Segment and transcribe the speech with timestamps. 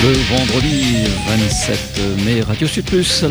[0.00, 2.84] Le vendredi 27 mai, Radio Sud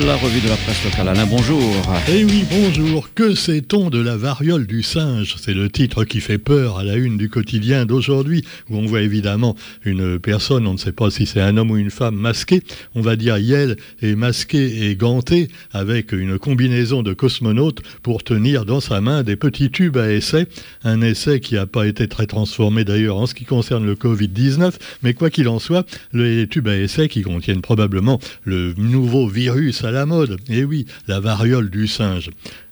[0.06, 1.08] la revue de la presse locale.
[1.08, 1.62] Alain, bonjour.
[2.10, 3.08] Eh oui, bonjour.
[3.16, 5.38] Que sait-on de la variole du singe?
[5.40, 9.02] C'est le titre qui fait peur à la une du quotidien d'aujourd'hui, où on voit
[9.02, 12.62] évidemment une personne, on ne sait pas si c'est un homme ou une femme, masquée,
[12.96, 18.66] on va dire Yel, est masqué et ganté, avec une combinaison de cosmonautes pour tenir
[18.66, 20.48] dans sa main des petits tubes à essai.
[20.84, 24.74] Un essai qui n'a pas été très transformé d'ailleurs en ce qui concerne le Covid-19,
[25.02, 29.92] mais quoi qu'il en soit, les tubes essai qui contiennent probablement le nouveau virus à
[29.92, 30.38] la mode.
[30.50, 32.30] Et oui, la variole du singe.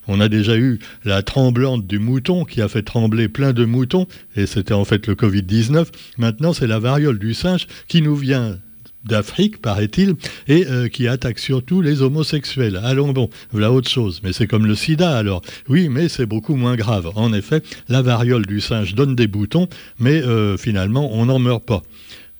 [0.08, 4.08] On a déjà eu la tremblante du mouton qui a fait trembler plein de moutons,
[4.35, 5.88] et c'était en fait le Covid-19.
[6.17, 8.59] Maintenant, c'est la variole du singe qui nous vient
[9.05, 10.16] d'Afrique, paraît-il,
[10.47, 12.80] et euh, qui attaque surtout les homosexuels.
[12.83, 14.22] Allons bon, voilà autre chose.
[14.23, 15.41] Mais c'est comme le sida alors.
[15.70, 17.11] Oui, mais c'est beaucoup moins grave.
[17.16, 19.67] En effet, la variole du singe donne des boutons,
[19.99, 21.83] mais euh, finalement, on n'en meurt pas.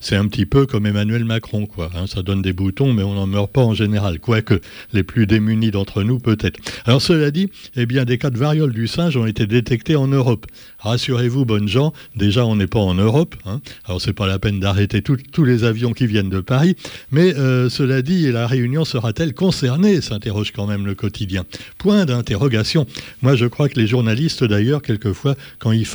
[0.06, 1.90] C'est un petit peu comme Emmanuel Macron, quoi.
[1.96, 2.06] Hein.
[2.06, 4.20] ça donne des boutons, mais on n'en meurt pas en général.
[4.20, 4.62] Quoique
[4.94, 6.60] les plus démunis d'entre nous, peut-être.
[6.86, 10.08] Alors cela dit, eh bien, des cas de variole du singe ont été détectés en
[10.08, 10.46] Europe.
[10.78, 13.36] Rassurez-vous, bonnes gens, déjà on n'est pas en Europe.
[13.48, 13.62] Hein.
[13.86, 16.76] Alors c'est pas la peine d'arrêter tous les avions qui viennent de Paris.
[17.10, 20.02] Mais euh, cela dit, la Réunion sera-t-elle concernée?
[20.02, 21.46] s'interroge quand même le quotidien.
[21.80, 22.86] Point d'interrogation.
[23.24, 25.88] Moi, je crois que les journalistes, d'ailleurs, quelquefois, quand ils,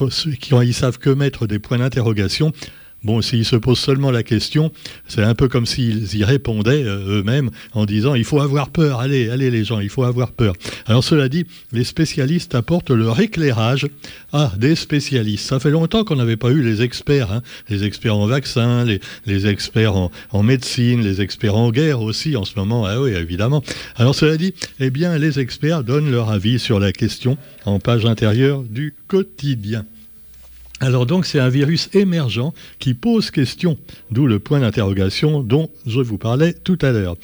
[0.50, 2.52] quand ils savent que mettre des points d'interrogation,
[3.02, 4.72] Bon, s'ils se posent seulement la question,
[5.08, 9.00] c'est un peu comme s'ils y répondaient euh, eux-mêmes en disant il faut avoir peur,
[9.00, 10.52] allez, allez les gens, il faut avoir peur.
[10.84, 13.86] Alors cela dit, les spécialistes apportent leur éclairage.
[14.32, 15.46] Ah, des spécialistes.
[15.46, 17.42] Ça fait longtemps qu'on n'avait pas eu les experts, hein.
[17.70, 22.44] les experts en vaccins, les, experts en, en, médecine, les experts en guerre aussi en
[22.44, 22.84] ce moment.
[22.84, 23.62] Ah oui, évidemment.
[23.96, 28.04] Alors cela dit, eh bien, les experts donnent leur avis sur la question en page
[28.04, 29.86] intérieure du quotidien.
[30.80, 33.78] Alors donc c'est un virus émergent qui pose question,
[34.10, 37.16] d'où le point d'interrogation dont je vous parlais tout à l'heure.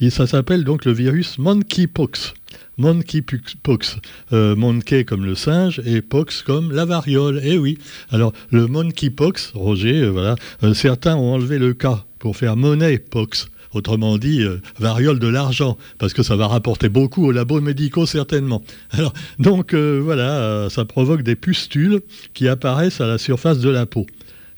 [0.00, 2.32] Et ça s'appelle donc le virus monkeypox.
[2.78, 3.98] Monkeypox,
[4.32, 7.40] euh, monkey comme le singe et pox comme la variole.
[7.44, 7.78] Eh oui.
[8.10, 11.86] Alors le monkeypox, Roger, euh, voilà, euh, certains ont enlevé le K
[12.18, 16.88] pour faire monnaie pox autrement dit, euh, variole de l'argent, parce que ça va rapporter
[16.88, 18.62] beaucoup aux labos médicaux certainement.
[18.90, 22.00] Alors, donc euh, voilà, euh, ça provoque des pustules
[22.34, 24.06] qui apparaissent à la surface de la peau.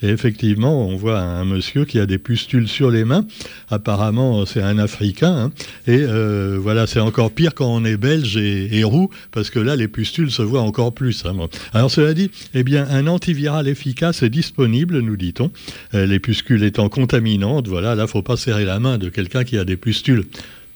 [0.05, 3.27] Et effectivement, on voit un monsieur qui a des pustules sur les mains.
[3.71, 5.35] Apparemment, c'est un Africain.
[5.35, 5.53] Hein.
[5.87, 9.77] Et euh, voilà, c'est encore pire quand on est belge et, roux, parce que là,
[9.77, 11.25] les pustules se voient encore plus.
[11.25, 11.35] Hein.
[11.73, 15.51] Alors, cela dit, eh bien, un antiviral efficace est disponible, nous dit-on.
[15.95, 19.57] Euh, les pustules étant contaminantes, voilà, là, faut pas serrer la main de quelqu'un qui
[19.57, 20.25] a des pustules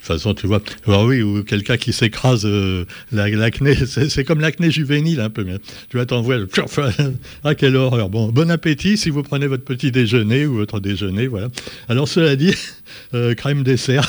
[0.09, 3.75] façon, tu vois, oui, ou quelqu'un qui s'écrase euh, l'acné,
[4.09, 5.45] c'est comme l'acné juvénile un peu.
[5.89, 6.49] Tu vois, t'envoies le...
[7.45, 8.09] Ah, quelle horreur.
[8.09, 11.49] Bon, bon appétit si vous prenez votre petit déjeuner ou votre déjeuner, voilà.
[11.89, 12.55] Alors, cela dit,
[13.15, 14.09] euh, crème dessert.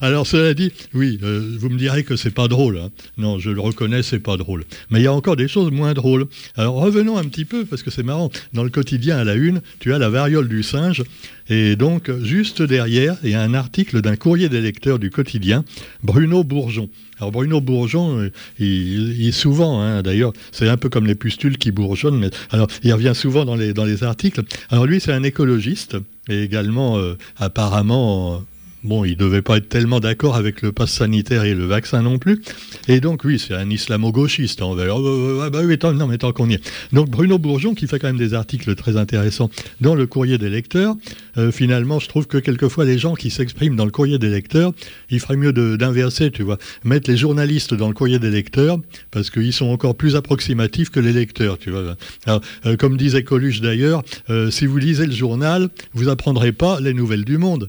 [0.00, 2.78] Alors cela dit, oui, euh, vous me direz que c'est pas drôle.
[2.78, 2.90] Hein.
[3.18, 4.64] Non, je le reconnais, c'est pas drôle.
[4.90, 6.26] Mais il y a encore des choses moins drôles.
[6.56, 8.30] Alors revenons un petit peu parce que c'est marrant.
[8.52, 11.02] Dans le quotidien à la une, tu as la variole du singe.
[11.48, 15.64] Et donc, juste derrière, il y a un article d'un courrier des lecteurs du quotidien,
[16.02, 16.88] Bruno Bourgeon.
[17.18, 21.58] Alors Bruno Bourgeon, euh, il, est souvent, hein, d'ailleurs, c'est un peu comme les pustules
[21.58, 24.42] qui bourgeonnent, mais alors il revient souvent dans les, dans les articles.
[24.70, 25.96] Alors lui, c'est un écologiste
[26.28, 28.42] et également euh, apparemment
[28.82, 32.00] Bon, il ne devait pas être tellement d'accord avec le pass sanitaire et le vaccin
[32.00, 32.40] non plus.
[32.88, 34.62] Et donc, oui, c'est un islamo-gauchiste.
[34.62, 36.70] On va dire, oh, bah oui, non, mais tant qu'on y est.
[36.94, 39.50] Donc, Bruno Bourgeon, qui fait quand même des articles très intéressants
[39.82, 40.94] dans le courrier des lecteurs,
[41.36, 44.72] euh, finalement, je trouve que quelquefois, les gens qui s'expriment dans le courrier des lecteurs,
[45.10, 46.56] il ferait mieux d'inverser, tu vois.
[46.82, 48.78] Mettre les journalistes dans le courrier des lecteurs,
[49.10, 51.96] parce qu'ils sont encore plus approximatifs que les lecteurs, tu vois.
[52.28, 56.94] Euh, comme disait Coluche d'ailleurs, euh, si vous lisez le journal, vous apprendrez pas les
[56.94, 57.68] nouvelles du monde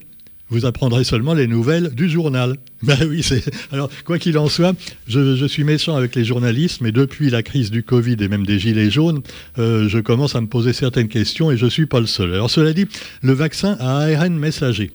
[0.51, 2.57] vous apprendrez seulement les nouvelles du journal.
[2.83, 3.43] Ben oui, c'est.
[3.71, 4.75] Alors, quoi qu'il en soit,
[5.07, 8.57] je, suis méchant avec les journalistes, mais depuis la crise du Covid et même des
[8.57, 9.21] gilets jaunes,
[9.59, 12.33] euh, je commence à me poser certaines questions et je ne suis pas le seul.
[12.33, 12.87] Alors, cela dit,
[13.21, 14.93] le vaccin à ARN messager.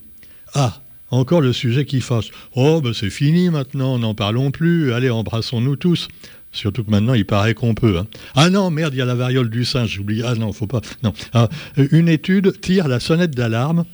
[0.52, 0.80] Ah,
[1.12, 2.30] encore le sujet qui fâche.
[2.56, 4.92] Oh, ben c'est fini maintenant, n'en parlons plus.
[4.92, 6.08] Allez, embrassons-nous tous.
[6.50, 7.98] Surtout que maintenant, il paraît qu'on peut.
[7.98, 8.06] Hein.
[8.34, 10.22] Ah non, merde, il y a la variole du singe, j'oublie.
[10.24, 10.80] Ah non, faut pas.
[11.04, 11.12] Non.
[11.32, 11.48] Ah,
[11.92, 13.84] une étude tire la sonnette d'alarme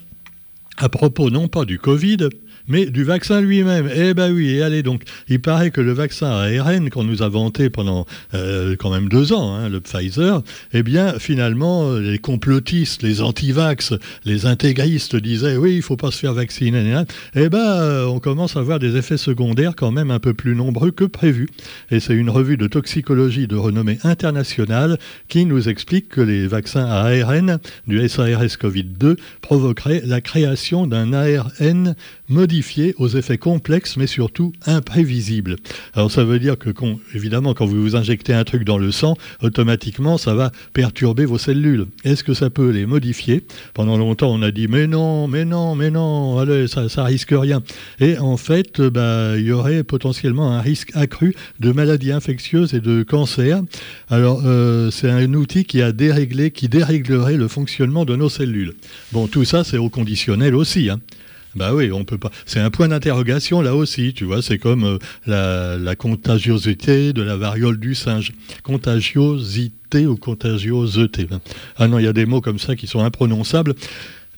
[0.77, 2.29] à propos non pas du Covid,
[2.67, 3.89] mais du vaccin lui-même.
[3.93, 7.29] Eh ben oui, et allez donc, il paraît que le vaccin ARN qu'on nous a
[7.29, 10.41] vanté pendant euh, quand même deux ans, hein, le Pfizer,
[10.73, 13.93] eh bien finalement, les complotistes, les anti-vax,
[14.25, 17.03] les intégristes disaient oui, il faut pas se faire vacciner.
[17.35, 20.55] Eh ben, euh, on commence à voir des effets secondaires quand même un peu plus
[20.55, 21.49] nombreux que prévu.
[21.91, 26.85] Et c'est une revue de toxicologie de renommée internationale qui nous explique que les vaccins
[26.85, 31.95] à ARN du SARS CoV-2 provoqueraient la création d'un ARN
[32.33, 35.57] modifié aux effets complexes mais surtout imprévisibles.
[35.93, 36.69] Alors ça veut dire que,
[37.13, 41.37] évidemment, quand vous vous injectez un truc dans le sang, automatiquement ça va perturber vos
[41.37, 41.85] cellules.
[42.03, 43.43] Est-ce que ça peut les modifier?
[43.73, 47.33] Pendant longtemps on a dit mais non, mais non, mais non, allez, ça, ça risque
[47.33, 47.61] rien.
[47.99, 52.79] Et en fait, bah, il y aurait potentiellement un risque accru de maladies infectieuses et
[52.79, 53.61] de cancer.
[54.09, 58.73] Alors euh, c'est un outil qui a déréglé, qui déréglerait le fonctionnement de nos cellules.
[59.11, 60.89] Bon, tout ça c'est au conditionnel aussi.
[60.89, 60.99] Hein.
[61.55, 62.31] Bah oui, on peut pas.
[62.45, 64.41] C'est un point d'interrogation là aussi, tu vois.
[64.41, 64.97] C'est comme
[65.27, 68.31] euh, la, contagiosité de la variole du singe.
[68.63, 71.27] Contagiosité ou contagiosité.
[71.77, 73.75] Ah non, il y a des mots comme ça qui sont imprononçables.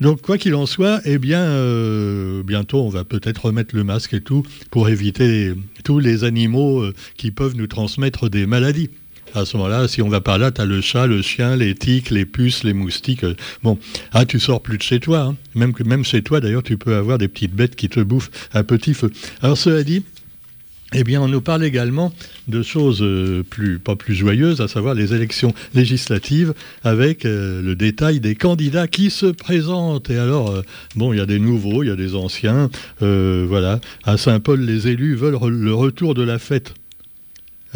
[0.02, 4.14] Donc, quoi qu'il en soit, eh bien, euh, bientôt, on va peut-être remettre le masque
[4.14, 5.54] et tout pour éviter
[5.86, 8.90] tous les animaux euh, qui peuvent nous transmettre des maladies
[9.36, 11.76] à ce moment-là, si on va par là, tu as le chat, le chien, les
[11.76, 13.26] tiques, les puces, les moustiques.
[13.64, 13.78] Bon,
[14.14, 15.20] ah, tu sors plus de chez toi.
[15.20, 15.36] Hein.
[15.54, 18.64] Même, même chez toi, d'ailleurs, tu peux avoir des petites bêtes qui te bouffent à
[18.64, 19.12] petit feu.
[19.42, 20.04] Alors, cela dit,
[20.94, 22.14] eh bien, on nous parle également
[22.48, 26.54] de choses euh, plus, pas plus joyeuses, à savoir les élections législatives,
[26.84, 30.10] avec euh, le détail des candidats qui se présentent.
[30.10, 30.62] Et alors, euh,
[30.96, 32.70] bon, il y a des nouveaux, il y a des anciens.
[33.02, 33.82] voilà.
[34.04, 36.74] À Saint-Paul, les élus veulent le retour de la fête.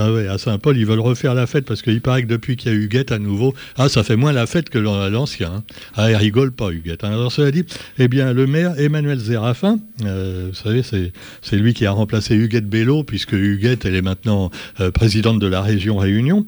[0.02, 2.72] Ah ouais, à Saint-Paul, ils veulent refaire la fête parce qu'il paraît que depuis qu'il
[2.72, 5.56] y a Huguette à nouveau, ah, ça fait moins la fête que l'ancien.
[5.56, 5.64] Hein.
[5.98, 7.04] Ah, il rigole pas, Huguette.
[7.04, 7.12] Hein.
[7.12, 7.66] Alors, cela dit,
[7.98, 12.70] eh bien, le maire Emmanuel Zérafin, euh, vous savez, c'est lui qui a remplacé Huguette
[12.70, 16.46] Bello, puisque Huguette, elle est maintenant euh, présidente de la région Réunion.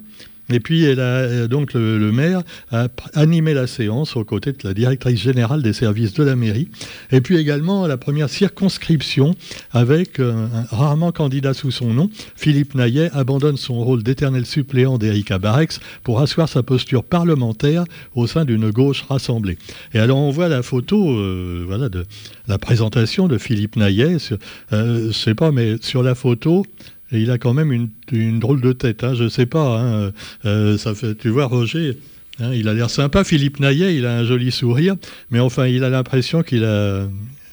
[0.52, 5.22] Et puis, euh, donc le, maire a animé la séance aux côtés de la directrice
[5.22, 6.70] générale des services de la mairie.
[7.12, 9.36] Et puis également la première circonscription
[9.72, 12.10] avec euh, un rarement candidat sous son nom.
[12.36, 18.28] Philippe Naillet abandonne son rôle d'éternel suppléant d'Erika Barex pour asseoir sa posture parlementaire au
[18.28, 19.58] sein d'une gauche rassemblée.
[19.94, 22.06] Et alors on voit la photo euh, voilà, de
[22.48, 24.18] la présentation de Philippe Naillet.
[24.20, 26.66] je ne sais pas, mais sur la photo,
[27.12, 27.72] il a quand même
[28.12, 29.80] une, drôle de tête, hein, je ne sais pas.
[29.80, 30.12] Hein,
[30.46, 30.78] euh,
[31.20, 31.98] tu vois, Roger,
[32.40, 34.96] hein, il a l'air sympa, Philippe Naillet, il a un joli sourire,
[35.30, 37.08] mais enfin, il a l'impression qu'il a.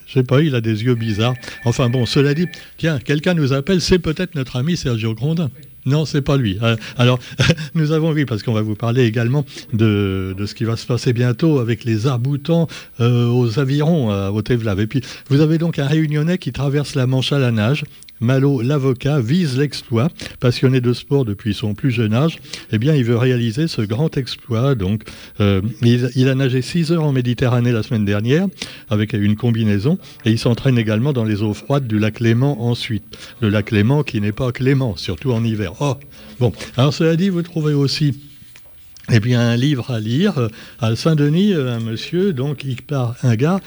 [0.07, 1.35] Je sais pas, il a des yeux bizarres.
[1.67, 2.47] Enfin bon, cela dit,
[2.79, 5.51] tiens, quelqu'un nous appelle, c'est peut-être notre ami Sergio Grondin.
[5.85, 6.59] Non, c'est pas lui.
[6.63, 7.19] Euh, alors,
[7.75, 9.45] nous avons vu, parce qu'on va vous parler également
[9.75, 12.69] de, ce qui va se passer bientôt avec les arboutants
[13.01, 14.81] euh, aux avirons au Tevlav.
[14.81, 17.85] Et puis, vous avez donc un réunionnais qui traverse la Manche à la nage.
[18.21, 20.09] Malo, l'avocat, vise l'exploit.
[20.41, 22.39] Passionné de sport depuis son plus jeune âge,
[22.73, 24.75] eh bien, il veut réaliser ce grand exploit.
[24.75, 25.05] Donc,
[25.41, 28.47] euh, il, a nagé 6 heures en Méditerranée la semaine dernière
[28.91, 33.05] avec une combinaison et il s'entraîne également dans les eaux froides du lac Léman ensuite.
[33.41, 35.73] Le lac Léman qui n'est pas clément, surtout en hiver.
[35.81, 35.97] Oh,
[36.41, 36.53] bon.
[36.77, 38.15] Alors, cela dit, vous trouvez aussi
[39.11, 40.49] eh bien, un livre à lire euh,
[40.81, 43.61] à Saint-Denis, euh, un monsieur, donc Iqbal Ingar,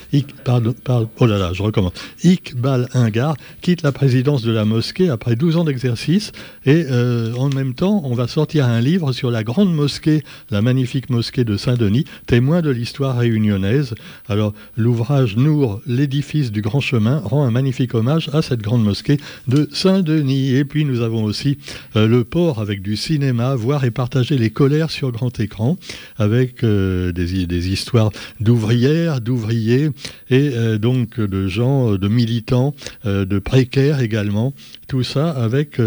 [0.44, 0.76] pardon,
[1.20, 1.94] oh là là, je recommence.
[2.24, 6.32] Iqbal Ingar quitte la présidence de la mosquée après 12 ans d'exercice
[6.66, 10.62] et euh, en même temps, on va sortir un livre sur la grande mosquée, la
[10.62, 13.96] magnifique mosquée de Saint-Denis, témoin de l'histoire réunionnaise.
[14.28, 19.18] Alors, l'ouvrage Nour, l'édifice du grand chemin, rend un magnifique hommage à cette grande mosquée
[19.48, 20.56] de Saint-Denis.
[20.56, 21.58] Et puis, nous avons aussi
[21.96, 25.78] le port avec du cinéma, voir et partager les colères sur grand écran
[26.18, 29.90] avec euh, des, histoires d'ouvrières, d'ouvriers
[30.30, 32.74] et euh, donc de gens, de militants,
[33.06, 34.54] euh, de précaires également.
[34.92, 35.80] Tout ça avec,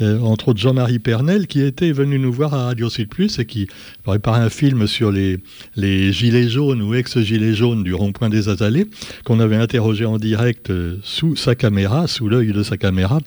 [0.00, 3.66] entre autres, Jean-Marie Pernel qui était venu nous voir à Radio Sud Plus et qui
[4.04, 5.40] préparait un film sur les,
[6.12, 8.86] gilets jaunes ou ex-gilets jaunes du rond-point des Azalées
[9.24, 13.18] qu'on avait interrogé en direct sous sa caméra, sous l'œil de sa caméra.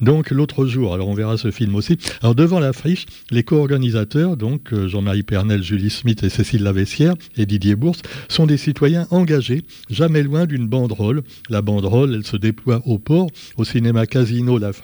[0.00, 1.98] Donc l'autre jour, alors on verra ce film aussi.
[2.22, 7.74] Alors devant l'affiche, les co-organisateurs, donc Jean-Marie Pernel, Julie Smith et Cécile Lavessière et Didier
[7.74, 11.24] Bourse sont des citoyens engagés, jamais loin d'une banderole.
[11.50, 14.83] La banderole, elle se déploie au port, au cinéma Casino La Friche,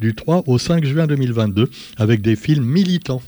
[0.00, 3.22] du 3 au 5 juin 2022, avec des films militants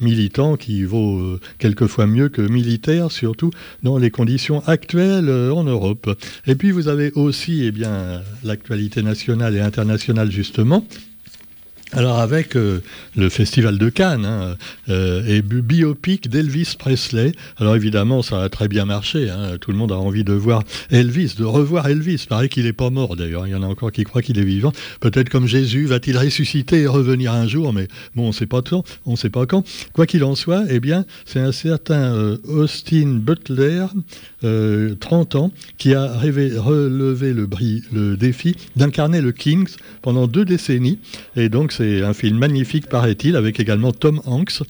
[0.00, 3.50] militants qui vaut euh, quelquefois mieux que militaire, surtout
[3.82, 6.16] dans les conditions actuelles euh, en Europe.
[6.46, 7.72] Et puis vous avez aussi eh
[8.44, 10.86] l'actualité nationale et internationale justement,
[11.92, 12.82] Alors avec euh,
[13.16, 14.56] le festival de Cannes hein,
[14.90, 17.32] euh, et biopic d'Elvis Presley.
[17.56, 19.30] Alors évidemment ça a très bien marché.
[19.30, 19.56] Hein.
[19.58, 22.26] Tout le monde a envie de voir Elvis, de revoir Elvis.
[22.28, 23.46] Paraît qu'il n'est pas mort d'ailleurs.
[23.46, 24.72] Il y en a encore qui croient qu'il est vivant.
[25.00, 28.60] Peut-être comme Jésus va-t-il ressusciter et revenir un jour, mais bon on ne sait pas
[28.60, 28.84] quand.
[29.06, 29.66] On sait pas quand.
[29.94, 33.86] Quoi qu'il en soit, eh bien c'est un certain euh, Austin Butler,
[34.42, 37.48] 30 ans, qui a relevé le,
[37.92, 39.68] le défi d'incarner le Kings
[40.02, 40.98] pendant deux décennies
[41.36, 44.62] et donc c'est un film magnifique, paraît-il, avec également Tom Hanks.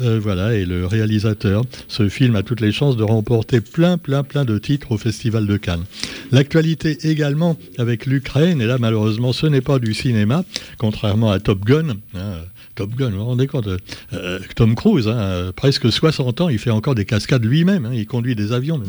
[0.00, 1.62] Euh, voilà, et le réalisateur.
[1.88, 5.46] Ce film a toutes les chances de remporter plein, plein, plein de titres au Festival
[5.46, 5.84] de Cannes.
[6.32, 10.44] L'actualité également avec l'Ukraine, et là malheureusement ce n'est pas du cinéma,
[10.78, 11.96] contrairement à Top Gun.
[12.14, 12.36] Hein,
[12.80, 13.68] Top Gun, vous vous rendez compte
[14.14, 18.06] euh, Tom Cruise, hein, presque 60 ans, il fait encore des cascades lui-même, hein, il
[18.06, 18.80] conduit des avions.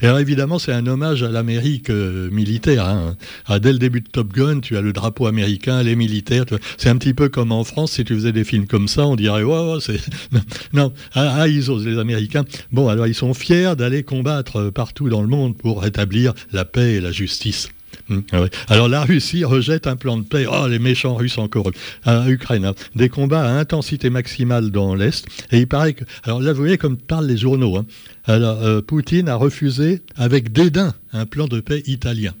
[0.00, 2.86] Et alors évidemment, c'est un hommage à l'Amérique euh, militaire.
[2.86, 3.14] Hein.
[3.44, 6.46] Ah, dès le début de Top Gun, tu as le drapeau américain, les militaires.
[6.78, 9.14] C'est un petit peu comme en France, si tu faisais des films comme ça, on
[9.14, 10.00] dirait, ouais, c'est.
[10.72, 12.46] non, ah, ils osent, les Américains.
[12.70, 16.64] Bon, alors ils sont fiers d'aller combattre euh, partout dans le monde pour rétablir la
[16.64, 17.68] paix et la justice.
[18.08, 20.46] Hmm, ah Alors la Russie rejette un plan de paix.
[20.50, 21.70] Oh, les méchants Russes encore.
[22.04, 22.74] À Ukraine, hein.
[22.94, 25.26] des combats à intensité maximale dans l'Est.
[25.50, 26.04] Et il paraît que...
[26.24, 27.76] Alors là, vous voyez comme parlent les journaux.
[27.76, 27.86] Hein.
[28.24, 32.34] Alors, euh, Poutine a refusé avec dédain un plan de paix italien.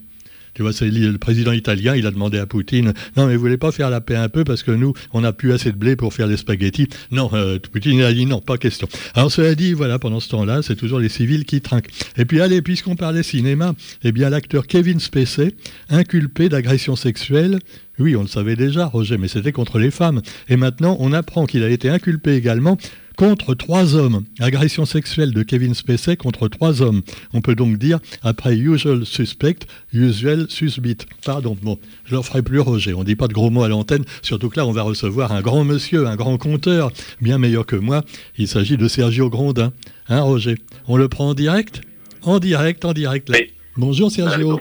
[0.54, 3.56] Tu vois, c'est le président italien, il a demandé à Poutine, non mais vous voulez
[3.56, 5.96] pas faire la paix un peu parce que nous, on n'a plus assez de blé
[5.96, 6.88] pour faire les spaghettis?
[7.10, 8.88] Non, euh, Poutine a dit non, pas question.
[9.14, 11.88] Alors cela dit, voilà, pendant ce temps-là, c'est toujours les civils qui trinquent.
[12.16, 15.54] Et puis allez, puisqu'on parlait cinéma, eh bien l'acteur Kevin Spacey,
[15.88, 17.58] inculpé d'agression sexuelle,
[17.98, 20.22] oui, on le savait déjà, Roger, mais c'était contre les femmes.
[20.48, 22.78] Et maintenant, on apprend qu'il a été inculpé également
[23.16, 24.24] contre trois hommes.
[24.40, 27.02] Agression sexuelle de Kevin Spacey contre trois hommes.
[27.32, 29.60] On peut donc dire, après usual suspect,
[29.92, 30.98] usual suspect.
[31.24, 32.94] Pardon, bon, je leur ferai plus Roger.
[32.94, 35.32] On ne dit pas de gros mots à l'antenne, surtout que là, on va recevoir
[35.32, 38.04] un grand monsieur, un grand conteur, bien meilleur que moi.
[38.38, 39.72] Il s'agit de Sergio Grondin.
[40.08, 40.56] Hein, Roger?
[40.88, 41.82] On le prend en direct?
[42.22, 43.32] En direct, en direct.
[43.76, 44.60] Bonjour Sergio.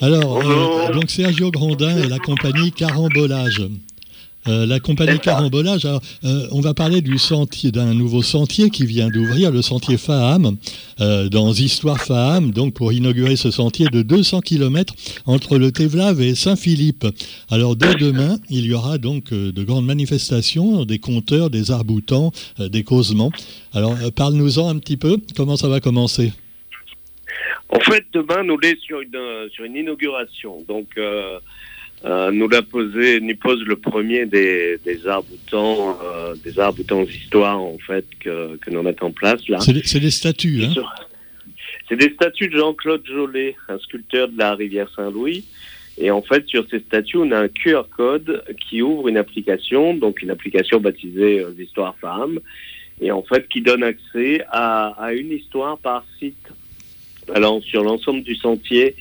[0.00, 3.62] Alors, euh, donc Sergio Grondin et la compagnie Carambolage.
[4.48, 9.08] Euh, la compagnie Carambolage, euh, on va parler du sentier, d'un nouveau sentier qui vient
[9.08, 10.56] d'ouvrir, le sentier Faham,
[11.00, 14.94] euh, dans Histoire Faham, donc pour inaugurer ce sentier de 200 km
[15.26, 17.06] entre le Tevlav et Saint-Philippe.
[17.50, 22.82] Alors dès demain, il y aura donc de grandes manifestations, des compteurs, des arboutants, des
[22.82, 23.32] causements.
[23.74, 26.32] Alors parle-nous-en un petit peu, comment ça va commencer?
[27.72, 30.64] En fait, demain, nous sommes sur une, sur une inauguration.
[30.66, 31.38] Donc euh,
[32.04, 37.76] nous l'a posé, nous pose le premier des, des arts-boutants, euh, des arts-boutants d'histoire en
[37.78, 39.58] fait que, que nous mettons en place là.
[39.60, 40.82] C'est des statues, hein
[41.88, 45.44] C'est des statues de Jean-Claude Jolet, un sculpteur de la rivière Saint-Louis.
[45.98, 49.92] Et en fait, sur ces statues, on a un QR code qui ouvre une application,
[49.92, 52.40] donc une application baptisée euh, Histoire Femmes,
[53.02, 56.48] et en fait qui donne accès à, à une histoire par site.
[57.34, 58.96] Alors sur l'ensemble du sentier,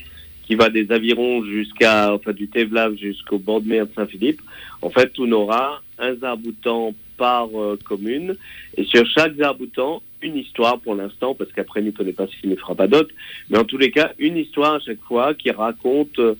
[0.50, 4.42] qui va des avirons jusqu'à, enfin, du Tevlav jusqu'au bord de mer de Saint-Philippe.
[4.82, 8.36] En fait, on aura un zarboutant par euh, commune,
[8.76, 12.56] et sur chaque zarboutant, une histoire pour l'instant, parce qu'après, ne connaît pas s'il ne
[12.56, 13.14] fera pas d'autres,
[13.52, 16.34] mais en tous les cas, une histoire à chaque fois qui raconte, euh,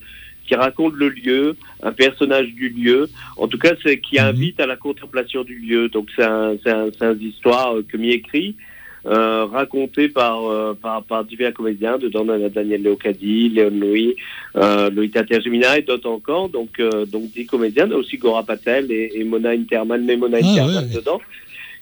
[0.48, 4.26] qui raconte le lieu, un personnage du lieu, en tout cas, c'est qui mhm.
[4.26, 5.88] invite à la contemplation du lieu.
[5.88, 8.56] Donc, c'est un, c'est un, c'est un histoire euh, que m'y écrit,
[9.06, 14.16] euh, raconté par, euh, par, par, divers comédiens, dedans Daniel Leocadi, Léon Louis,
[14.56, 16.50] euh, Loïc et d'autres encore.
[16.50, 20.46] Donc, euh, donc 10 comédiens, aussi Gora Patel et, et Mona Interman, mais Mona ah,
[20.46, 21.22] Interman dedans.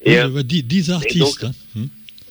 [0.03, 1.45] Et, 10 artistes.
[1.45, 1.81] hein.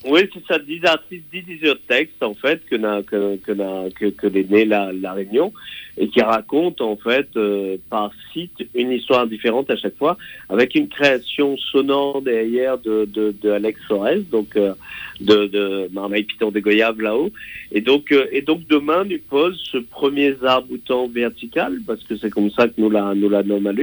[0.05, 4.27] Oui, c'est ça, 10 artistes, 10 de textes, en fait, que, que, que, que, que
[4.27, 5.51] les nés la, la Réunion
[5.97, 10.17] et qui raconte en fait euh, par site une histoire différente à chaque fois,
[10.49, 14.73] avec une création sonore derrière de, de, de Alex Sorel, donc euh,
[15.19, 17.31] de, de Marmaille Piton des Goyaves là-haut.
[17.71, 22.29] Et donc, euh, et donc demain, nous pose ce premier arboutant vertical, parce que c'est
[22.29, 23.73] comme ça que nous la, nous la nommons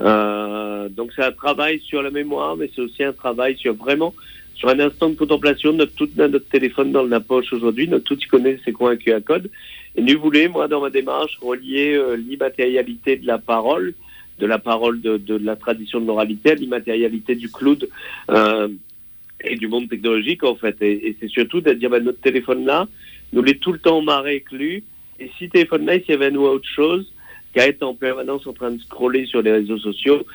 [0.00, 4.14] Euh, donc c'est un travail sur la mémoire, mais c'est aussi un travail sur vraiment
[4.58, 8.18] sur un instant de contemplation, notre, tout notre téléphone dans la poche aujourd'hui, notre tout
[8.28, 9.50] connaît quoi un QR code.
[9.94, 13.94] Et nous voulons, moi, dans ma démarche, relier euh, l'immatérialité de la parole,
[14.40, 17.88] de la parole de, la tradition de l'oralité, l'immatérialité du cloud
[18.30, 18.68] euh,
[19.44, 20.76] et du monde technologique, en fait.
[20.82, 22.88] Et, c'est surtout de dire, ben, notre téléphone-là,
[23.32, 24.82] nous l'est tout le temps marré éclu.
[25.20, 27.12] Et si téléphone-là, s'il y avait nous autre chose
[27.54, 30.26] qu'à être en permanence en train de scroller sur les réseaux sociaux,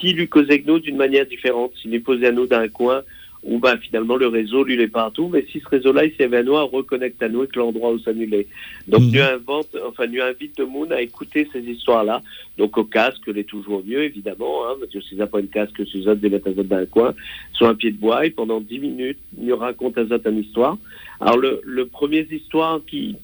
[0.00, 3.02] s'il lui causait que nous d'une manière différente, s'il lui posait à nous d'un coin,
[3.46, 6.66] où bah, finalement le réseau lui est partout, mais si ce réseau-là il s'évanouit, on
[6.66, 8.48] reconnecte à nous avec l'endroit où ça nous est.
[8.88, 9.18] Donc mmh.
[9.18, 12.22] invente, enfin nous invite le monde à écouter ces histoires-là.
[12.58, 15.80] Donc au casque, l'est toujours mieux évidemment, hein, parce que si ça pas une casque,
[16.04, 17.14] ça des mettre dans un coin,
[17.52, 20.76] sur un pied de bois, et pendant dix minutes, il raconte à une histoire.
[21.20, 23.16] Alors le, le premier histoire qui,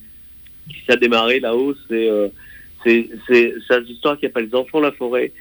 [0.69, 2.29] qui s'est démarré là-haut, c'est euh,
[2.85, 3.09] c'est
[3.69, 5.33] cette histoire qui appelle Les enfants de la forêt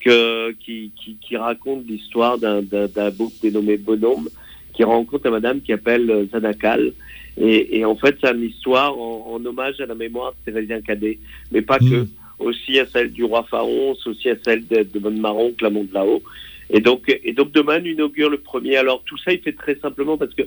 [0.00, 4.28] que, qui, qui, qui raconte l'histoire d'un bouc dénommé Bonhomme
[4.72, 6.92] qui rencontre une madame qui appelle euh, Zanakal.
[7.36, 10.80] Et, et en fait, c'est une histoire en, en, hommage à la mémoire de Thérésien
[10.80, 11.18] Cadet,
[11.52, 12.08] mais pas que, mm.
[12.38, 15.92] aussi à celle du roi Pharaon, aussi à celle de, de Bonne Marron, Clamont de
[15.94, 16.22] là-haut.
[16.70, 18.76] Et donc, et donc demain, inaugure le premier.
[18.76, 20.42] Alors tout ça, il fait très simplement parce que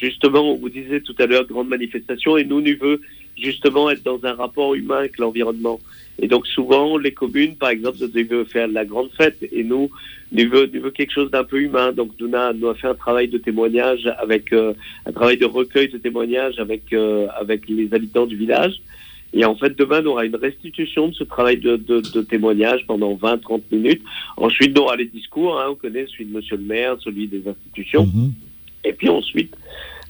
[0.00, 3.00] justement, on vous disait tout à l'heure, grande manifestation, et nous, on veut
[3.40, 5.80] justement être dans un rapport humain avec l'environnement.
[6.20, 9.88] Et donc souvent, les communes, par exemple, veulent faire la grande fête, et nous,
[10.32, 11.92] nous veut, nous veut quelque chose d'un peu humain.
[11.92, 14.74] Donc nous, on a fait un travail de témoignage avec euh,
[15.06, 18.80] un travail de recueil de témoignages avec euh, avec les habitants du village.
[19.34, 22.86] Et en fait, demain, on aura une restitution de ce travail de, de, de témoignage
[22.86, 24.02] pendant 20-30 minutes.
[24.38, 25.60] Ensuite, on aura les discours.
[25.60, 28.06] Hein, on connaît celui de Monsieur le maire, celui des institutions.
[28.06, 28.32] Mhm.
[28.84, 29.54] Et puis ensuite,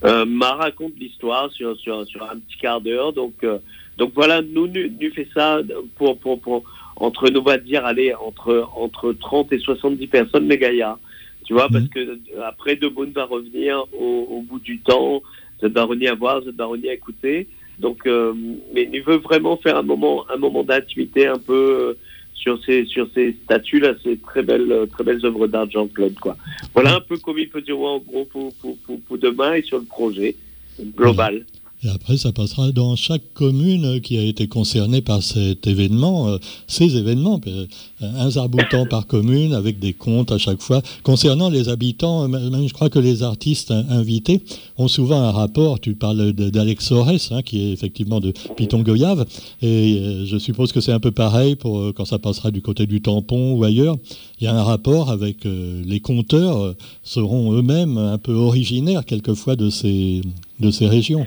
[0.05, 3.13] euh, m'a raconte l'histoire sur, sur, sur un petit quart d'heure.
[3.13, 3.59] Donc, euh,
[3.97, 5.61] donc voilà, nous, nous, nous fait ça
[5.97, 6.65] pour, pour, pour,
[6.97, 10.99] entre, nous va dire, allez, entre, entre 30 et 70 personnes, les Gaïa.
[11.45, 11.89] Tu vois, parce mhm.
[11.89, 15.23] que euh, après, Deboun va revenir au, au, bout du temps,
[15.61, 17.49] cette baronnie à voir, cette baronnie à écouter.
[17.79, 18.35] Donc, euh,
[18.75, 21.97] mais il veut vraiment faire un moment, un moment d'intimité un peu
[22.39, 26.37] sur ces sur ces statues là, ces très belles très belles œuvres d'art Jean-Claude quoi.
[26.75, 29.63] Voilà un peu comme il peut dire en gros pour, pour, pour, pour demain et
[29.63, 30.37] sur le projet
[30.97, 31.45] global.
[31.85, 36.39] Et après, ça passera dans chaque commune qui a été concernée par cet événement, euh,
[36.67, 37.67] ces événements, euh,
[38.01, 40.83] un zarboutan par commune avec des comptes à chaque fois.
[41.05, 44.41] Concernant les habitants, euh, je crois que les artistes invités
[44.77, 45.79] ont souvent un rapport.
[45.79, 49.25] Tu parles d'Alex Sores, hein, qui est effectivement de Piton Goyave,
[49.63, 53.01] et je suppose que c'est un peu pareil pour quand ça passera du côté du
[53.01, 53.97] tampon ou ailleurs.
[54.41, 59.71] Il y a un rapport avec les compteurs seront eux-mêmes un peu originaires quelquefois de
[59.71, 60.23] ces
[60.61, 61.27] de ces régions.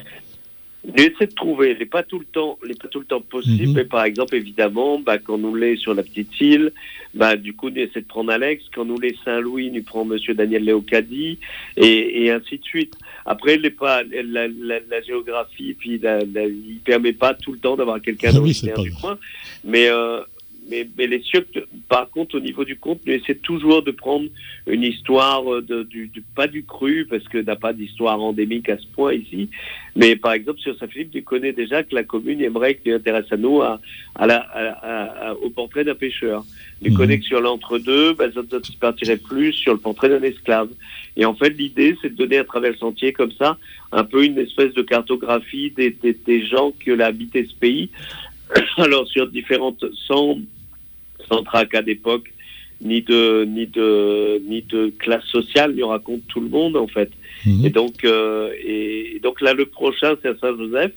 [0.84, 3.68] J'essaie de trouver, n'est pas tout le temps, n'est pas tout le temps possible.
[3.68, 3.76] Mhm.
[3.76, 6.72] Mais par exemple, évidemment, bah, quand nous l'est sur la petite île,
[7.14, 8.64] bah, du coup, nous essaie de prendre Alex.
[8.74, 11.38] Quand nous l'est Saint-Louis, nous prend Monsieur Daniel Léocadi,
[11.78, 12.96] et, et ainsi de suite.
[13.28, 17.76] Après, il pas, la, la, la, géographie, puis la, il permet pas tout le temps
[17.76, 19.20] d'avoir quelqu'un ah d'originaire du coin.
[19.64, 20.22] Mais, euh,
[20.72, 21.44] mais, mais les sûr
[21.90, 24.28] par contre, au niveau du conte, nous essaie toujours de prendre
[24.66, 28.88] une histoire de, du, pas du cru, parce que n'a pas d'histoire endémique à ce
[28.88, 29.50] point ici.
[29.96, 33.32] Mais par exemple, sur Saint-Philippe, tu connais déjà que la commune aimerait que tu intéresses
[33.32, 33.82] à nous à,
[34.16, 36.46] à la, au portrait d'un pêcheur.
[36.82, 36.94] Tu mmh.
[36.96, 40.70] connais que sur l'entre-deux, ben, ça, ça partirait plus sur le portrait d'un esclave.
[41.18, 43.58] Et en fait, l'idée, c'est de donner à travers le sentier comme ça,
[43.92, 47.90] un peu une espèce de cartographie des, des, des gens qui ont habité ce pays.
[48.78, 50.38] Alors, sur différentes, sans
[51.32, 52.32] sans à d'époque,
[52.82, 57.12] ni de ni de ni de classe sociale, il raconte tout le monde en fait.
[57.46, 57.66] Mhm.
[57.66, 60.92] Et donc euh, et donc là le prochain c'est à Saint-Joseph,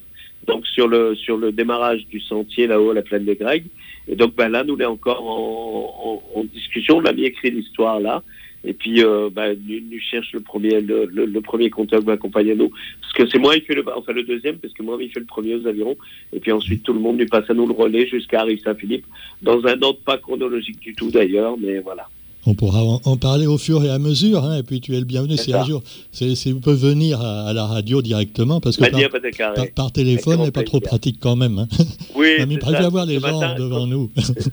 [0.47, 3.65] donc sur le sur le démarrage du sentier là-haut à la plaine des Grecs.
[4.09, 7.51] Et donc ben là nous est encore en, en, en discussion, on a mis écrit
[7.51, 8.23] l'histoire là.
[8.65, 12.55] Et puis, euh, bah, nous, cherche le premier, le, le, premier compteur qui m'accompagne à
[12.55, 12.71] nous.
[13.01, 15.21] Parce que c'est moi qui fait le, enfin le deuxième, parce que moi, il fait
[15.21, 15.97] le premier aux avirons.
[16.33, 19.07] Et puis ensuite, tout le monde lui passe à nous le relais jusqu'à Arrive Saint-Philippe,
[19.43, 22.09] dans un ordre pas chronologique du tout d'ailleurs, mais voilà.
[22.47, 25.07] On pourra en, parler au fur et à mesure, hein, et puis tu es le
[25.07, 25.37] bienvenu.
[25.37, 29.93] C'est un jour, c'est, vous pouvez venir à, la radio directement parce que par, par,
[29.93, 31.59] téléphone n'est pas trop pratique quand même.
[31.59, 31.69] Hein.
[32.15, 34.11] Oui, mais prévu avoir les gens devant nous.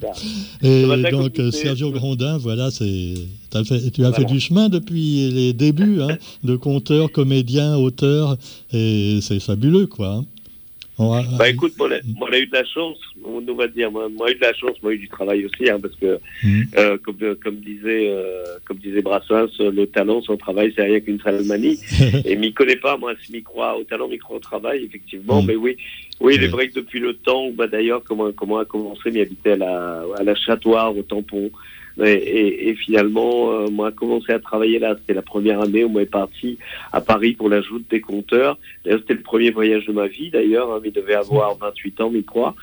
[0.63, 3.13] et donc Sergio Grondin, voilà, c'est
[3.93, 8.37] tu as fait du chemin depuis les débuts, hein, de conteur, comédien, auteur,
[8.71, 10.23] et c'est fabuleux, quoi.
[11.37, 14.31] Bah écoute, moi, moi, on a eu de la chance, on va dire, moi, moi,
[14.31, 16.61] eu de la chance, moi, eu du travail aussi, hein, parce que, mmh.
[16.77, 21.19] euh, comme, comme, disait, euh, comme disait Brassens, le talent, son travail, c'est rien qu'une
[21.19, 21.79] seule manie.
[22.25, 25.41] et m'y connaît pas, moi, si m'y croit au talent, m'y croit au travail, effectivement.
[25.41, 25.45] Mmh.
[25.47, 25.77] Mais oui,
[26.19, 29.21] oui, il est vrai que depuis le temps, bah, d'ailleurs, comment, comment a commencé, m'y
[29.21, 31.51] habiter à la, à la Chatoire, au Tampon,
[31.99, 34.95] et, et, finalement, euh, moi, commencé à travailler là.
[34.99, 36.57] C'était la première année où moi est parti
[36.91, 38.57] à Paris pour l'ajout des compteurs.
[38.85, 40.71] C'était le premier voyage de ma vie, d'ailleurs.
[40.71, 42.55] Hein, il devait avoir 28 ans, mais crois.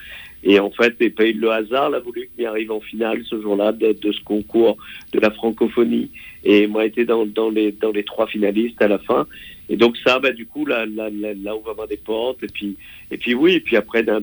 [0.43, 3.73] Et en fait, et pas le hasard l'a voulu qu'il arrive en finale ce jour-là
[3.73, 4.77] de, ce concours
[5.11, 6.11] de la francophonie.
[6.43, 9.27] Et moi, été dans, dans, les, dans les trois finalistes à la fin.
[9.67, 12.41] Et donc ça, bah, du coup, là, là, là, on va avoir des portes.
[12.43, 12.77] Et puis,
[13.11, 14.15] et puis oui, et puis après, dès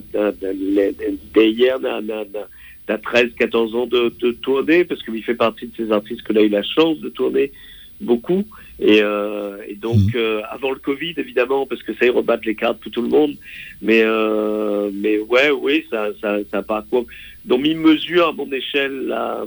[2.86, 6.32] d'à 13, 14 ans de, de tourner, parce qu'il fait partie de ces artistes que
[6.32, 7.52] là, il a la chance de tourner
[8.00, 8.44] beaucoup.
[8.78, 10.12] Et, euh, et donc, Mhm.
[10.16, 13.08] euh, avant le Covid, évidemment, parce que ça y rebattre les cartes pour tout le
[13.08, 13.34] monde.
[13.80, 17.04] Mais, euh, mais ouais, oui, ça, ça, ça quoi.
[17.44, 19.44] Dans mi mesure, à mon échelle, la,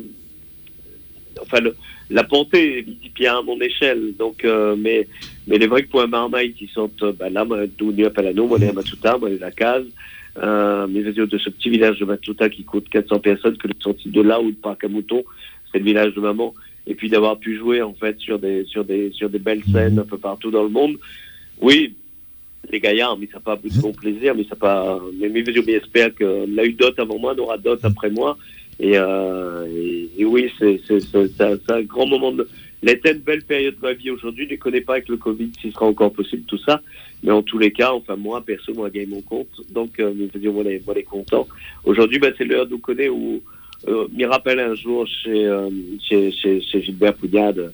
[1.41, 1.75] enfin, le,
[2.09, 4.13] la pente est bien à mon échelle.
[4.17, 5.07] Donc, mais,
[5.45, 8.33] mais il est vrai que pour un marmaille qui sont, bah, là, moi, d'où à
[8.33, 9.85] nous, moi, on est à Matuta, moi, on est à la case.
[10.41, 14.09] Euh, mais de ce petit village de Matuta qui coûte 400 personnes, que le sorti
[14.09, 15.23] de là ou de parc à moutons,
[15.71, 16.53] c'est le village de maman.
[16.87, 19.99] Et puis d'avoir pu jouer, en fait, sur des, sur des, sur des belles scènes
[19.99, 20.97] un peu partout dans le monde.
[21.61, 21.93] Oui,
[22.71, 26.13] les gaillards, mais ça pas beaucoup de bon plaisir, mais ça pas, mais, je j'espère
[26.15, 28.37] que l'a eu d'autres avant moi, n'aura d'autres après moi.
[28.79, 30.79] Et, euh, et, et oui, c'est,
[31.69, 32.47] un grand moment de,
[32.81, 34.45] l'été une belle période de ma vie aujourd'hui.
[34.47, 36.81] Je ne connais pas avec le Covid s'il sera encore possible tout ça.
[37.23, 39.49] Mais en tous les cas, enfin, moi, perso, moi, gagné mon compte.
[39.71, 41.47] Donc, euh, je veux dire, moi, les contents.
[41.83, 43.41] Aujourd'hui, ben, c'est l'heure de connaître où,
[43.87, 45.69] euh, m'y rappelle un jour chez, euh,
[46.01, 47.73] chez, chez, chez Gilbert Pougnade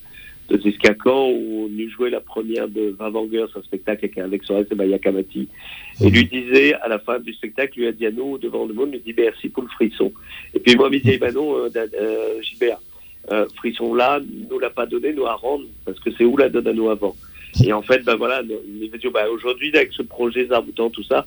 [0.50, 4.66] de Ziscacan où on eut joué la première de Vavanger, un spectacle avec Alex Soares
[4.70, 5.48] et Maya Kamati.
[6.02, 8.74] Et lui disait, à la fin du spectacle, lui a dit à nous, devant le
[8.74, 10.12] monde, lui dit merci pour le frisson.
[10.54, 12.80] Et puis moi, il eh ben non, euh, euh, Gilbert,
[13.32, 16.50] euh, frisson là, nous l'a pas donné, nous à rendre, parce que c'est où la
[16.50, 17.16] donne à nous avant?
[17.63, 21.26] Et en fait, ben voilà, ben, aujourd'hui, avec ce projet Zarboutan, tout ça,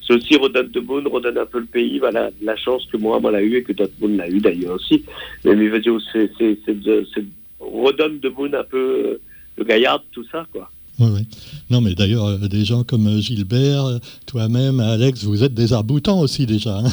[0.00, 3.30] ceci redonne de Boone, redonne un peu le pays, voilà, la chance que moi, moi,
[3.30, 5.04] l'a eu et que d'autres monde l'a eu d'ailleurs aussi.
[5.44, 7.24] Mais dire, c'est, c'est, c'est,
[7.60, 9.20] redonne de Boone un peu euh,
[9.56, 10.70] le gaillard, tout ça, quoi.
[10.98, 11.26] Oui, oui.
[11.70, 16.20] Non, mais d'ailleurs, euh, des gens comme euh, Gilbert, toi-même, Alex, vous êtes des arboutants
[16.20, 16.78] aussi déjà.
[16.78, 16.90] Hein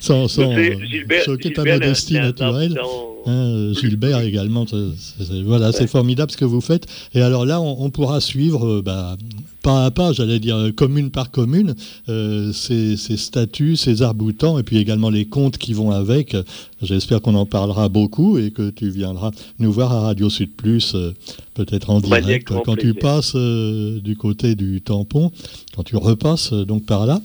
[0.00, 0.52] sans sans
[0.84, 2.78] Gilbert, choquer ta modestie un- un naturelle.
[3.26, 6.86] Hein, Gilbert également, c'est- voilà, c'est formidable ce que vous faites.
[7.14, 9.16] Et alors là, on, on pourra suivre euh, bah,
[9.62, 11.74] pas à pas, j'allais dire euh, commune par commune,
[12.08, 16.36] euh, ces, ces statuts, ces arboutants, et puis également les comptes qui vont avec.
[16.80, 20.94] J'espère qu'on en parlera beaucoup et que tu viendras nous voir à Radio Sud Plus,
[20.94, 21.12] euh,
[21.54, 25.32] peut-être en Bah, direct, quand tu passes euh, du côté du tampon,
[25.76, 27.20] quand tu repasses euh, donc par là.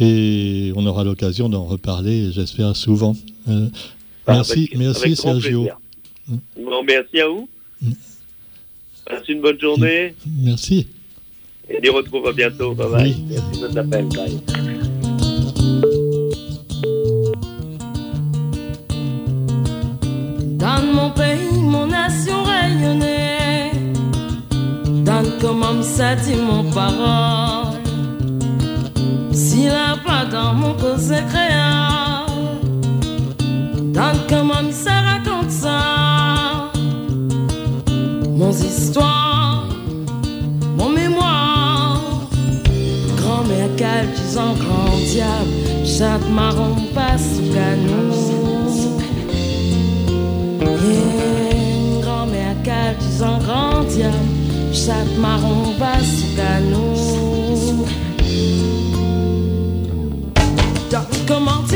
[0.00, 3.14] Et on aura l'occasion d'en reparler, j'espère, souvent.
[3.48, 3.68] Euh,
[4.26, 5.68] Ah, merci, avec- merci avec Sergio.
[6.28, 7.48] Bon, merci à vous.
[9.06, 10.86] Passez une bonne journée Merci.
[11.68, 12.74] et on se retrouve à bientôt.
[12.74, 13.10] Bye bye.
[13.18, 13.24] Oui.
[13.28, 14.04] Merci de notre appel.
[14.06, 14.40] Bye.
[20.58, 23.70] Dans mon pays, mon nation rayonnée.
[25.04, 27.59] Dans comment ça dit mon parole.
[29.60, 32.62] S'il a pas dans mon cause créole.
[33.92, 36.72] Dans comment ça raconte ça.
[38.38, 39.66] Mon histoire,
[40.78, 42.00] mon mémoire.
[43.18, 45.52] Grand-mère calme, disant grand diable.
[45.84, 48.14] Chaque marron passe sous canou.
[50.62, 54.16] Yeah, grand-mère calme, disant grand diable,
[54.72, 56.99] chaque marron va sous canou.
[61.30, 61.69] commence